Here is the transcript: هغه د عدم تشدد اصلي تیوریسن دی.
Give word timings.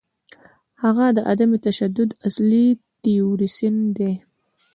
هغه 0.83 1.05
د 1.17 1.19
عدم 1.29 1.51
تشدد 1.65 2.09
اصلي 2.27 2.65
تیوریسن 3.03 3.75
دی. 3.97 4.11